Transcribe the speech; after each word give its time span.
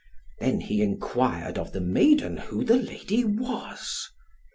Then 0.39 0.61
he 0.61 0.81
enquired 0.81 1.59
of 1.59 1.73
the 1.73 1.79
maiden 1.79 2.37
who 2.37 2.63
the 2.65 2.75
lady 2.77 3.23
was. 3.23 4.09